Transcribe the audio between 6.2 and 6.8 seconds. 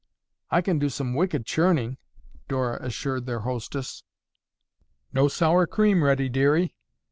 dearie."